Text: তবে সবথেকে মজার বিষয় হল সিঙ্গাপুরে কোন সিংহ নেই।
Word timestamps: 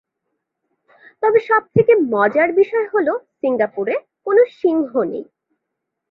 তবে 1.23 1.39
সবথেকে 1.49 1.93
মজার 2.13 2.49
বিষয় 2.53 2.87
হল 2.93 3.07
সিঙ্গাপুরে 3.39 3.95
কোন 4.25 4.37
সিংহ 4.59 4.91
নেই। 5.03 5.25